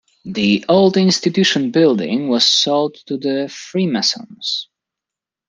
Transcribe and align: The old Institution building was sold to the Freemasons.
The 0.25 0.65
old 0.67 0.97
Institution 0.97 1.69
building 1.69 2.27
was 2.27 2.43
sold 2.43 2.95
to 3.05 3.17
the 3.17 3.47
Freemasons. 3.49 4.67